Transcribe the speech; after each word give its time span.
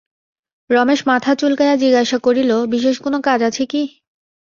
রমেশ 0.69 1.01
মাথা 1.07 1.31
চুলকাইয়া 1.35 1.75
জিজ্ঞাসা 1.75 2.17
করিল, 2.25 2.51
বিশেষ 2.73 2.95
কোনো 3.05 3.17
কাজ 3.27 3.39
আছে 3.49 3.63
কি? 3.65 3.83